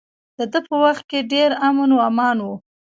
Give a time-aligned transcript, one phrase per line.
[0.37, 2.47] د ده په وخت کې ډیر امن و امان و.